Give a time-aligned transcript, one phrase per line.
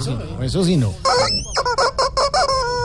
[0.00, 0.42] eso sí no.
[0.42, 0.94] Eso sí no.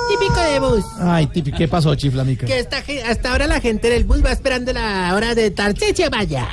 [0.09, 0.85] Típico de bus.
[0.99, 2.45] Ay, Tipi, ¿qué pasó, chiflamica?
[2.45, 6.47] Que esta hasta ahora la gente del bus va esperando la hora de Tarchiche vaya.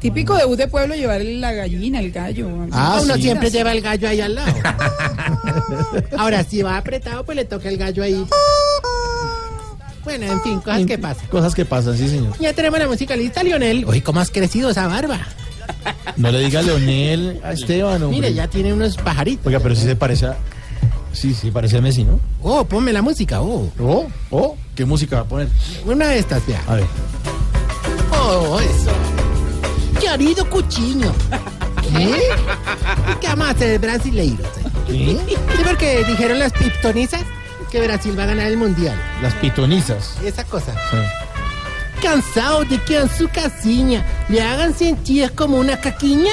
[0.00, 2.48] Típico de bus de pueblo llevar la gallina, el gallo.
[2.70, 3.22] Ah, Uno sí.
[3.22, 4.52] siempre lleva el gallo ahí al lado.
[6.16, 8.24] Ahora, si va apretado, pues le toca el gallo ahí.
[10.04, 11.26] Bueno, en fin, cosas que pasan.
[11.26, 12.34] Cosas que pasan, sí, señor.
[12.38, 13.84] Ya tenemos la música lista, Lionel.
[13.86, 15.18] Uy, ¿cómo has crecido esa barba?
[16.16, 18.20] No le diga a Leonel a Esteban, hombre.
[18.20, 19.46] Mire, ya tiene unos pajaritos.
[19.46, 20.36] Oiga, pero sí se parece a...
[21.12, 22.20] Sí, sí, parece a Messi, ¿no?
[22.42, 23.70] Oh, ponme la música, oh.
[23.80, 25.48] Oh, oh, ¿qué música va a poner?
[25.84, 26.62] Una de estas, vea.
[26.66, 26.86] A ver.
[28.12, 28.90] Oh, eso.
[30.00, 31.12] Querido cuchiño.
[31.82, 32.20] ¿Qué?
[33.20, 34.46] ¿Qué vamos a hacer brasileiros?
[34.86, 35.18] ¿Qué?
[35.26, 37.22] Sí, porque dijeron las piptonizas
[37.70, 39.00] que Brasil va a ganar el mundial.
[39.22, 40.16] Las pitonizas.
[40.22, 40.72] Esa cosa.
[40.90, 40.96] Sí.
[42.02, 46.32] Cansado de que en su casiña le hagan sentir como una caquiña.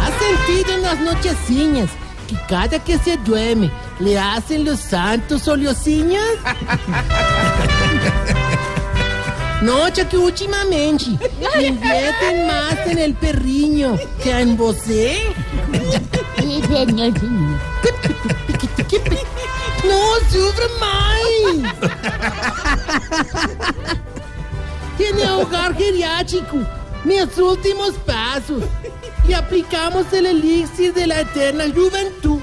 [0.00, 1.90] ¿Ha sentido en las nocheciñas
[2.28, 6.24] que cada que se duerme le hacen los santos oleosiñas?
[9.62, 11.04] Noche que últimamente
[11.60, 15.18] invierten más en el perriño que en vosé.
[19.84, 21.20] No, sufre más.
[24.96, 26.58] Tiene hogar geriátrico,
[27.04, 28.62] mis últimos pasos.
[29.28, 32.40] Y aplicamos el elixir de la eterna juventud.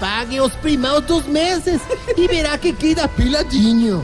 [0.00, 1.80] Pague los primeros dos meses
[2.16, 4.02] y verá que queda piladinho.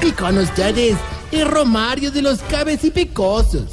[0.00, 0.96] Y con ustedes,
[1.30, 3.64] el Romario de los cabecipicosos.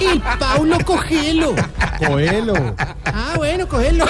[0.00, 1.54] El Paulo Cogelo.
[1.98, 2.74] Coelho.
[3.04, 4.06] Ah, bueno, cogelo.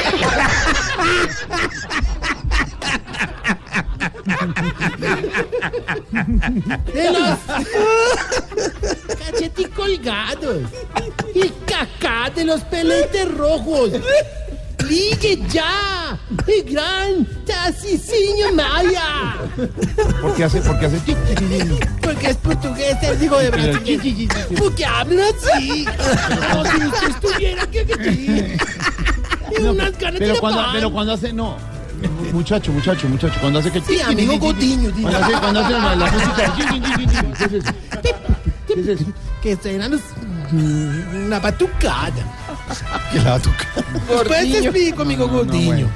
[6.93, 7.39] De los
[9.19, 10.62] cachetis colgados.
[11.34, 13.93] El cacá de los peletes rojos.
[14.89, 16.06] ¡Ligue ya!
[16.47, 19.37] ¡El gran Tacicinho Maya!
[20.21, 22.00] ¿Por qué hace, por qué hace tic, tic, tic?
[22.00, 24.28] Porque es portugués, el hijo de Brasil.
[24.59, 25.87] Porque hablan así.
[26.53, 28.59] Como si usted estuviera que que-
[29.59, 30.71] Y unas ganas Pero de cuando, pan.
[30.75, 31.56] pero cuando hace, no.
[32.33, 33.81] Muchacho, muchacho, muchacho, cuando hace que...
[33.81, 34.91] Sí, amigo dice.
[35.00, 36.55] Cuando hace, cuando hace la, la música...
[38.66, 39.05] ¿Qué es eso?
[39.43, 39.59] ¿Qué es?
[39.59, 40.00] Que serán los-
[40.53, 42.12] una batucada.
[43.12, 43.66] Que la batuca.
[44.09, 45.88] Después te explico, amigo Godiño.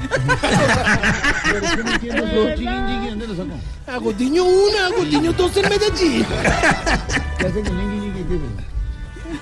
[3.08, 3.58] ¿Dónde lo sacó?
[3.86, 6.26] A Godiño una, a Godiño dos en Medellín.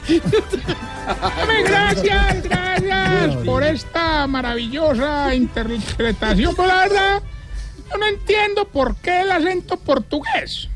[1.64, 6.54] Gracias, gracias por esta maravillosa interpretación.
[6.54, 7.22] Pues la verdad,
[7.90, 10.68] yo no entiendo por qué el acento portugués.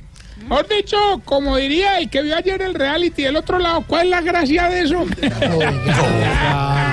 [0.42, 4.10] Mejor dicho, como diría el que vio ayer el reality del otro lado, ¿cuál es
[4.10, 5.06] la gracia de eso?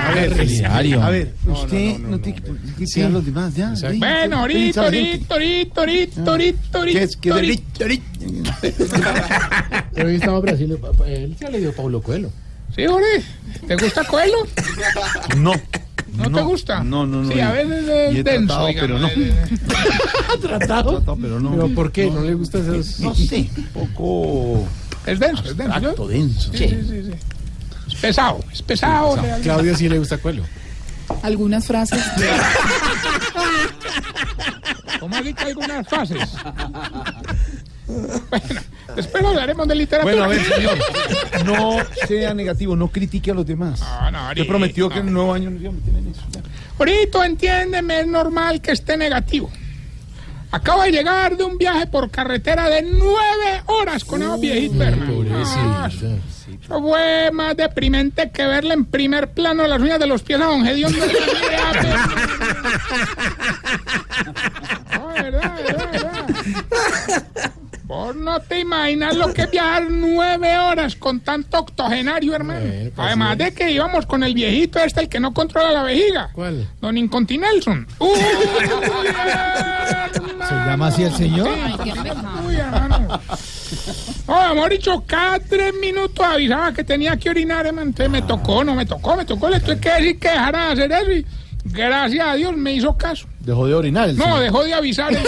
[0.08, 0.98] A ver.
[1.00, 2.40] A ver, usted no tiene
[2.78, 3.02] que sí.
[3.02, 3.72] a los demás, ya.
[3.96, 7.08] bueno, ahorita, ahorita, ahorita, ahorita, ahorita, ¿Qué?
[7.20, 8.58] ¿Qué ahorita, ahorita.
[9.94, 12.30] Pero hoy estaba Brasil, él se le dio Paulo Coelho.
[12.74, 13.22] Sí, Jorge,
[13.66, 14.46] ¿te gusta Coelho?
[15.36, 15.52] No.
[16.14, 16.82] ¿No, te gusta?
[16.82, 17.32] No, no, no.
[17.32, 19.08] Sí, a veces es he denso, tratado, pero no.
[19.08, 19.48] digamos.
[20.40, 20.90] ¿Tratado?
[20.96, 21.50] Tratado, pero no.
[21.52, 22.10] ¿Pero por qué?
[22.10, 23.00] ¿No le gusta esos...?
[23.00, 24.66] No sé, un poco
[25.06, 26.08] Es denso, es denso.
[26.08, 26.50] denso.
[26.52, 27.10] Sí, sí, sí.
[27.88, 29.14] Es pesado, es pesado.
[29.16, 29.42] realmente.
[29.42, 30.44] Claudia sí le gusta Coelho.
[31.22, 32.00] Algunas frases.
[35.00, 36.28] Como ahorita algunas fases.
[37.86, 38.60] Bueno,
[38.96, 40.14] después hablaremos de literatura.
[40.14, 40.78] Bueno, a ver, señor,
[41.44, 43.80] no sea negativo, no critique a los demás.
[43.80, 45.74] No, no, ahorita, prometió que en el nuevo año no iba a
[46.10, 46.22] eso.
[46.30, 46.40] ya.
[46.78, 49.50] Ahorita, entiéndeme, es normal que esté negativo.
[50.52, 55.22] Acabo de llegar de un viaje por carretera de nueve horas con esos viejitos, hermano.
[55.22, 60.40] No, Eso fue más deprimente que verle en primer plano las uñas de los pies
[60.40, 60.92] a Don Gedeón.
[64.92, 66.26] No, verdad, verdad.
[67.90, 72.60] Vos no te imaginas lo que es viajar nueve horas con tanto octogenario, hermano.
[72.60, 75.82] Bueno, pues Además de que íbamos con el viejito este, el que no controla la
[75.82, 76.30] vejiga.
[76.32, 76.68] ¿Cuál?
[76.80, 77.88] Don Incontinelson.
[77.98, 78.20] Uy,
[80.48, 81.48] ¿Se llama así el señor?
[82.46, 83.20] Uy, hermano.
[84.28, 87.88] No, hemos dicho, cada tres minutos avisaba que tenía que orinar, hermano.
[87.88, 89.48] Entonces me tocó, no me tocó, me tocó.
[89.48, 91.26] Le tuve que decir que dejara de hacer eso y
[91.64, 93.26] gracias a Dios me hizo caso.
[93.40, 94.40] Dejó de orinar el No, señor.
[94.40, 95.12] dejó de avisar.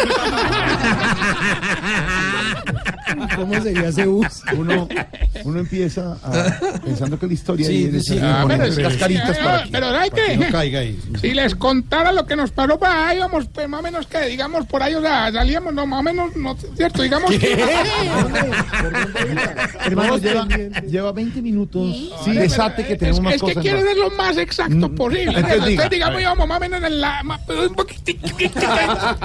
[3.36, 4.42] ¿Cómo sería ese bus?
[4.56, 4.88] Uno,
[5.44, 9.42] uno empieza a- pensando que la historia Sí, es sí, Ah, pero, sí, cascaritas sí,
[9.44, 10.98] para que, pero hay para que que- no caiga ahí.
[11.20, 14.26] Si les contara lo que nos pasó para ahí, vamos, pues más o menos que
[14.26, 17.30] digamos por ahí, o sea, salíamos, no, más o menos, no, cierto, digamos.
[19.84, 20.46] Hermano, lleva,
[20.86, 21.96] lleva 20 minutos.
[22.24, 23.62] Sí, desate que tenemos es, más es que cosas.
[23.62, 25.22] quiere ser lo más exacto Mm, posible.
[25.24, 28.01] entonces Entonces, diga, digamos, íbamos más o menos en la, ma- un poquitico,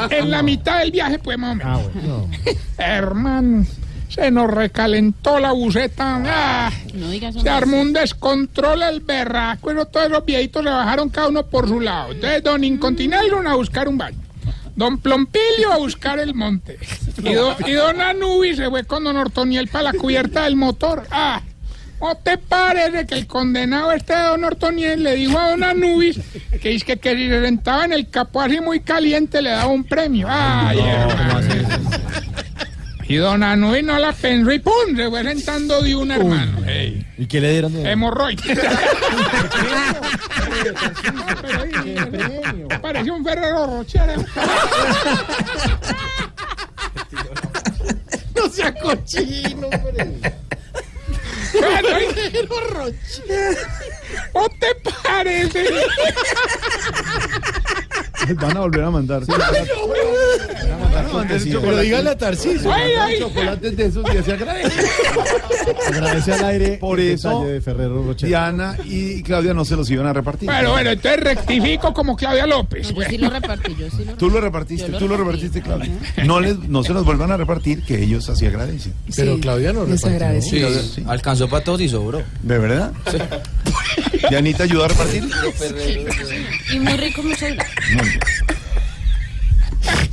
[0.10, 1.82] en la mitad del viaje, pues más o menos.
[2.78, 3.66] Hermano,
[4.10, 6.22] se nos recalentó la buceta.
[6.26, 9.72] Ah, No digas se armó un descontrol el berraco.
[9.72, 12.12] Eso, todos esos viejitos se bajaron cada uno por su lado.
[12.14, 14.18] Entonces, don Incontinelron a buscar un baño.
[14.76, 16.78] Don Plompilio a buscar el monte.
[17.24, 21.04] Y, do- y don Anubis se fue con don Ortoniel para la cubierta del motor.
[21.10, 21.42] Ah,
[22.00, 26.20] ¿no te parece que el condenado este de don Ortoniel le dijo a don Anubis
[26.62, 29.68] que es que, que si se sentaba en el capó así muy caliente le daba
[29.68, 30.28] un premio?
[30.30, 31.48] Ay, hermano.
[33.10, 34.74] Y don Anubis no la pensó y ¡pum!
[34.96, 36.60] Se fue sentando de una, hermano.
[36.68, 37.06] Ey.
[37.18, 38.46] ¿Y qué le dieron de Hemorroides.
[42.82, 44.16] Pareció un Ferrero Rocher.
[48.36, 50.20] No sea cochino, hombre.
[51.60, 53.58] Ferrero Rocher.
[54.34, 55.66] ¿O te parece?
[58.36, 59.24] Van a volver a mandar.
[59.26, 59.32] sí.
[61.62, 62.72] Pero dígale a Tarcisio.
[62.72, 63.20] Ay, ay.
[63.20, 64.82] Chocolates de esos y se agradece.
[65.88, 66.78] Agradece al aire.
[66.78, 68.28] Por eso, de Ferrero Rocher.
[68.30, 70.48] Diana y Claudia no se los iban a repartir.
[70.48, 72.94] Bueno, bueno, entonces rectifico como Claudia López.
[72.94, 75.62] No, yo sí lo repartí, yo sí lo Tú lo repartiste, lo tú lo repartiste,
[75.62, 75.92] Claudia.
[76.26, 78.94] No, les, no se los vuelvan a repartir, que ellos así agradecen.
[79.16, 80.16] Pero Claudia no les repartió.
[80.28, 80.50] agradece.
[80.50, 81.04] Sí, sí.
[81.08, 82.22] Alcanzó para todos y sobró.
[82.42, 82.92] ¿De verdad?
[84.30, 85.24] ¿Dianita ayudó a repartir?
[86.74, 87.76] Y muy rico, muchas gracias.
[87.96, 88.20] Muy bien.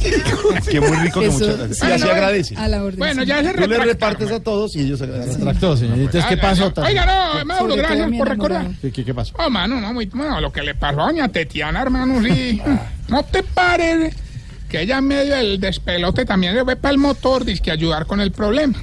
[0.71, 1.89] Qué muy rico que muchas gracias.
[1.89, 2.59] Y así no, agradecen.
[2.59, 2.99] A la orden.
[2.99, 5.39] Bueno, ya se Tú le repartes a todos y ellos agradecen.
[5.39, 6.29] Retractó, señorita.
[6.29, 8.67] ¿Qué pasó, Oiga, no, Mauro, gracias por recordar.
[8.81, 9.35] ¿Qué, pasó?
[9.39, 12.61] Oh, mano, no, muy, bueno, lo que le pasó a doña Tetiana, hermano, sí.
[13.09, 14.15] ¿No te parece
[14.69, 18.07] que ella en medio del despelote también se fue para el motor, dice que ayudar
[18.07, 18.75] con el problema?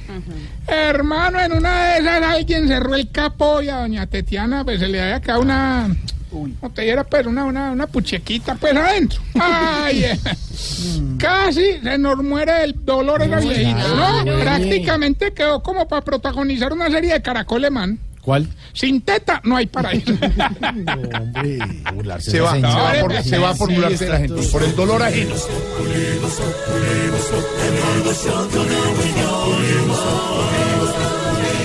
[0.66, 4.88] Hermano, en una de esas alguien cerró el capó y a doña Tetiana pues se
[4.88, 5.94] le había quedado una...
[6.32, 9.20] No te diera pues una, una, una puchequita pues adentro.
[9.34, 10.18] Ay, eh.
[11.18, 13.88] Casi se nos muere el dolor esa viejita.
[13.88, 17.98] No, prácticamente quedó como para protagonizar una serie de Caracol man.
[18.22, 18.48] ¿Cuál?
[18.72, 20.12] Sin teta no hay paraíso.
[21.20, 21.58] Hombre,
[21.92, 24.76] burlarse Se va, la se va, por, se va a formularse la gente por el
[24.76, 25.34] dolor ajeno.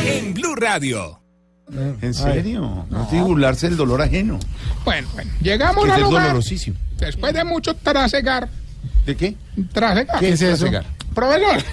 [0.07, 1.26] En Blue Radio.
[1.71, 2.85] ¿En serio?
[2.89, 4.39] No tiene que burlarse del dolor ajeno.
[4.85, 6.77] Bueno, bueno, llegamos Que al es lugar dolorosísimo.
[6.97, 8.47] después de mucho trasegar.
[9.05, 9.35] ¿De qué?
[9.73, 10.19] Trasegar.
[10.19, 10.67] ¿Qué es eso?
[11.13, 11.63] Profesor.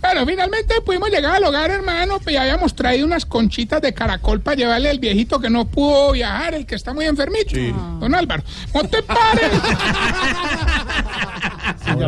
[0.00, 4.40] bueno, finalmente pudimos llegar al hogar, hermano, pues ya habíamos traído unas conchitas de caracol
[4.40, 7.56] para llevarle al viejito que no pudo viajar, el que está muy enfermito.
[8.00, 8.42] Don Álvaro,
[8.74, 9.50] ¿no te pares?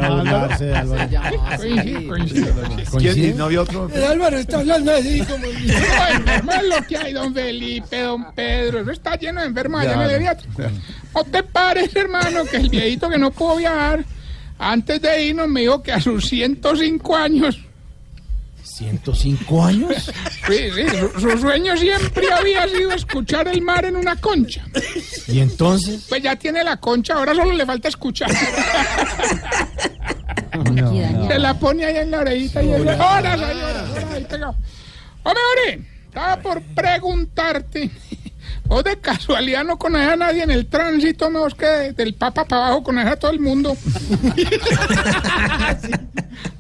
[0.08, 1.10] Burlarse de Álvaro.
[1.56, 2.54] Coincido, coincido.
[2.54, 2.86] ¿Quién?
[2.86, 3.34] ¿Coincide?
[3.34, 3.90] ¿No había otro?
[4.08, 5.44] Álvaro está hablando así como...
[6.26, 10.00] Hermano, lo que hay, don Felipe, don Pedro, eso está lleno de enfermos allá en
[10.00, 10.70] el geriatra.
[11.14, 14.04] ¿No te parece, hermano, que el viejito que no pudo viajar,
[14.58, 17.60] antes de irnos me dijo que a sus 105 años,
[18.78, 20.10] ¿105 años?
[20.46, 24.64] sí, sí, su, su sueño siempre había sido escuchar el mar en una concha.
[25.28, 26.06] ¿Y entonces?
[26.08, 28.30] Pues ya tiene la concha, ahora solo le falta escuchar.
[30.72, 31.28] No.
[31.28, 33.20] Se la pone ahí en la orejita y ella,
[34.12, 34.56] ahí pegado.
[35.24, 37.90] Hombre, hombre, estaba por preguntarte.
[38.64, 41.46] ¿Vos de casualidad no conoces a nadie en el tránsito?
[41.46, 43.76] Es que del Papa para abajo conoces a todo el mundo.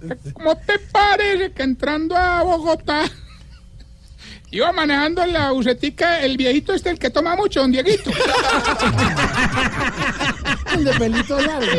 [0.34, 3.04] ¿Cómo te parece que entrando a Bogotá
[4.56, 8.10] iba manejando en la bucetica el viejito este, el que toma mucho, don Dieguito?
[10.74, 11.70] El de pelito largo.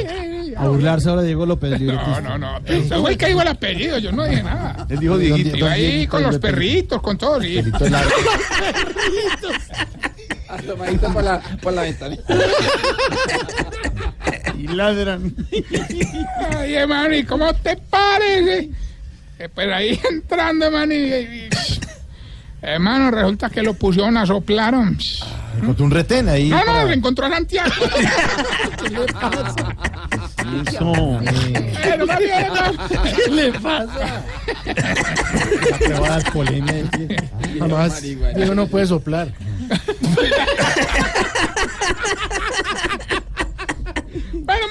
[0.58, 2.62] A burlarse ahora Diego López, No, no, no.
[3.02, 4.88] Fue el que el apellido, yo no dije nada.
[4.90, 5.58] Él dijo Dieguito.
[5.58, 7.44] Iba ahí Dieguito, con los perritos, con todos.
[7.44, 7.56] sí.
[7.58, 8.12] Pelito largo.
[10.48, 12.16] Asomadito por la, por la ventana.
[14.58, 15.36] Y ladran.
[16.58, 18.70] Ay, hermano, ¿y cómo te parece?
[19.40, 21.50] Eh, pues ahí entrando, hermano, y, y-
[22.62, 24.98] hermano, resulta que lo pusieron a soplaron.
[25.62, 26.50] Encontró un retén ahí.
[26.50, 27.72] No, no, se encontró a Santiago.
[31.84, 34.24] ¿Qué le pasa?
[35.80, 36.74] Le va a dar alcoholemia.
[36.74, 37.24] decir.
[37.60, 38.02] Jamás.
[38.02, 39.30] Diego no puede soplar.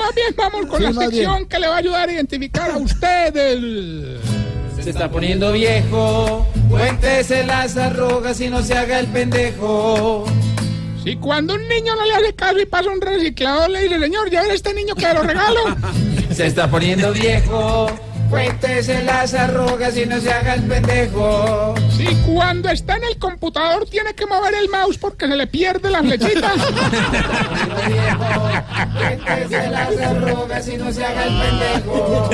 [0.05, 2.77] más bien vamos con Sí, la sección que le va a ayudar a identificar a
[2.77, 4.19] usted el...
[4.85, 6.47] Se está poniendo viejo.
[6.69, 10.27] Cuéntese las arrugas y no se haga el pendejo.
[11.03, 14.29] Si cuando un niño no le hace caso y pasa un reciclador, le dice, señor,
[14.29, 15.61] ya ver este niño que lo regalo.
[16.31, 17.87] Se está poniendo viejo.
[18.35, 21.77] Cuéntese las arrugas y no se haga el pendejo.
[21.97, 25.89] Si cuando está en el computador tiene que mover el mouse porque se le pierde
[25.89, 26.53] la flechita.
[28.99, 32.31] Cuéntese las arrugas y no se haga el pendejo.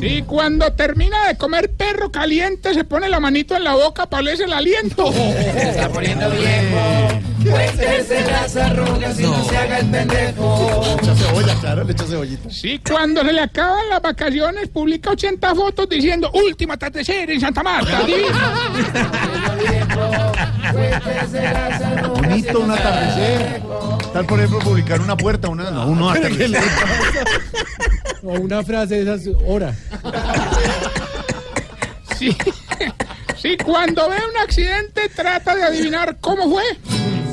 [0.00, 4.22] Si cuando termina de comer perro caliente se pone la manito en la boca para
[4.22, 5.12] olerse el aliento.
[5.12, 7.27] Se está poniendo viejo.
[7.50, 10.96] Cuéntese las arrugas y no se haga el pendejo.
[11.00, 12.50] Echa cebolla, claro, le echa cebollita.
[12.50, 17.62] Si cuando se le acaban las vacaciones publica 80 fotos diciendo última atardecer en Santa
[17.62, 18.02] Marta.
[18.02, 18.28] divino".
[20.72, 22.20] Cuéntese las arrugas.
[22.20, 23.62] Bonito un atardecer.
[24.12, 25.70] Tal, por ejemplo, publicar una puerta, una.
[25.70, 26.62] No, uno atardecer.
[28.22, 29.74] O una frase de esas, hora.
[32.18, 32.36] Si,
[33.40, 36.64] si cuando ve un accidente trata de adivinar cómo fue.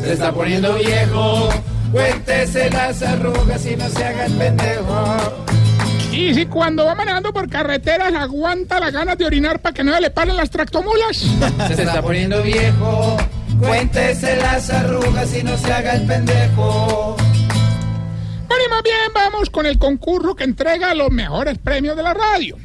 [0.05, 1.49] Se está poniendo viejo.
[1.91, 5.17] Cuéntese las arrugas y no se haga el pendejo.
[6.11, 9.99] Y si cuando va manejando por carreteras aguanta las ganas de orinar para que no
[9.99, 11.17] le paren las tractomulas.
[11.67, 13.17] Se está poniendo viejo.
[13.59, 17.15] Cuéntese las arrugas y no se haga el pendejo.
[18.47, 22.13] Bueno, y más bien vamos con el concurso que entrega los mejores premios de la
[22.13, 22.57] radio.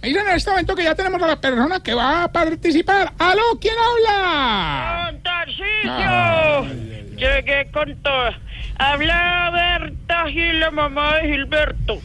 [0.00, 3.12] Me dicen en este momento que ya tenemos a la persona que va a participar.
[3.18, 3.42] ¡Aló!
[3.60, 5.10] ¿Quién habla?
[5.12, 6.85] ¡Don Tarcisio!
[7.16, 8.30] Llegué con todo.
[8.78, 11.98] Habla Berta Gil, la mamá de Gilberto.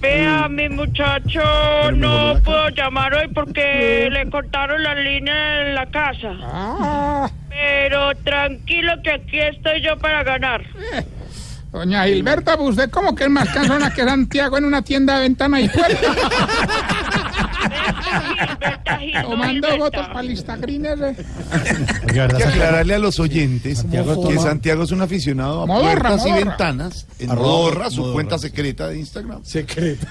[0.00, 1.40] Vea, mi muchacho
[1.92, 6.32] no puedo llamar hoy porque le cortaron la línea en la casa.
[6.42, 10.62] Ah, Pero tranquilo que aquí estoy yo para ganar.
[11.70, 15.22] doña Gilberta, pues usted como que es más cansona que Santiago en una tienda de
[15.22, 16.08] ventana y puerta.
[18.60, 21.00] Berta Gil, Tomando votos para listagrines.
[21.00, 21.16] eh.
[22.08, 25.92] Hay que aclararle a los oyentes Santiago que toma- Santiago es un aficionado a Modorra,
[26.10, 26.48] puertas y modorra.
[26.50, 28.14] ventanas en Arroba Modorra, su Modorra.
[28.14, 29.44] cuenta secreta de Instagram.
[29.44, 30.06] Secreto.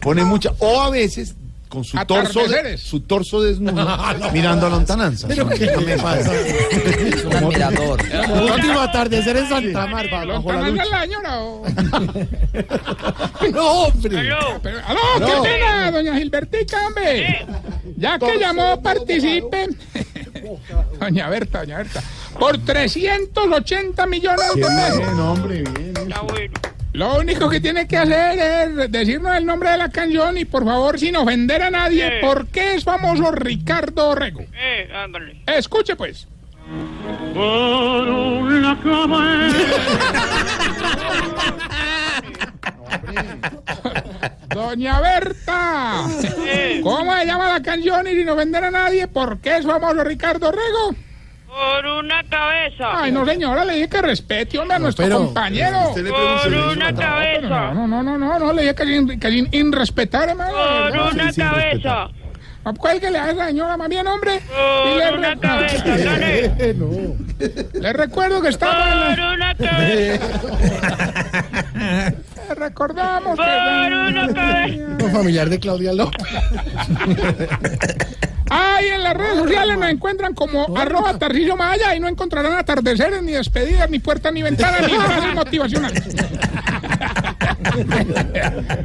[0.00, 1.34] Pone mucha, o a veces
[1.68, 3.86] con su torso, de- su torso desnudo
[4.32, 5.28] mirando a lontananza.
[5.28, 6.32] Pero qué le pasa.
[6.34, 8.00] Es un admirador.
[8.54, 10.80] Último atardecer en Santa Marta, ¿Lo bajo la luz.
[10.90, 11.64] la señora o...?
[13.52, 14.18] No, hombre.
[14.18, 14.60] Aló.
[14.62, 15.00] Pero, ¡Aló!
[15.18, 15.42] ¡Qué No.
[15.42, 17.46] pena, doña Gilbertica, hombre!
[17.96, 19.68] Ya que llamó, participe.
[21.00, 22.02] doña Berta, doña Berta.
[22.38, 24.96] Por 380 millones de pesos.
[24.98, 25.87] Bien, hombre, bien.
[26.98, 28.36] Lo único que tiene que hacer
[28.80, 32.20] es decirnos el nombre de la canción y por favor, sin ofender a nadie, Eh.
[32.20, 34.40] ¿por qué es famoso Ricardo Rego?
[34.52, 35.40] Eh, ándale.
[35.46, 36.26] Escuche pues.
[37.34, 38.76] Por una
[44.54, 46.04] Doña Berta,
[46.46, 49.06] Eh, ¿cómo se llama la canción y sin ofender a nadie?
[49.06, 50.94] ¿Por qué es famoso Ricardo Rego?
[51.98, 53.02] Por una cabeza.
[53.02, 55.88] Ay, no señora, le dije que respete, hombre, a nuestro pero- compañero.
[55.88, 57.48] Usted le Por una No, cabeza.
[57.74, 60.52] no, no, no, no, no, le dije que sin, que sin irrespetar, hermano.
[60.52, 62.08] Por No, una sin cabeza.
[62.64, 64.40] no, cuélguele a esa señora, más bien, hombre.
[64.48, 65.84] Por Y le, una re- cabeza.
[65.96, 66.52] Dale.
[66.58, 67.16] Eh, no.
[67.80, 70.26] le recuerdo que en Por la- una cabeza.
[72.48, 74.34] le recordamos Por una que...
[74.34, 75.04] cabeza.
[75.04, 76.26] Un familiar de Claudia López.
[78.50, 83.22] Ay, en las redes sociales nos encuentran como arroba Tarcillo Maya y no encontrarán atardeceres,
[83.22, 86.02] ni despedidas, ni puertas, ni ventanas, ni frases motivacionales.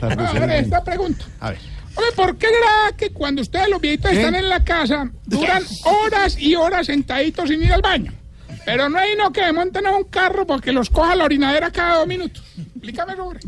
[0.01, 1.25] A ver, esta pregunta.
[1.39, 1.60] A ver.
[1.96, 6.38] Oye, ¿por qué será que cuando ustedes los viejitos están en la casa duran horas
[6.39, 8.12] y horas sentaditos sin ir al baño?
[8.65, 11.98] Pero no hay no que monten a un carro porque los coja la orinadera cada
[11.98, 12.43] dos minutos.
[12.58, 13.39] Explícame sobre.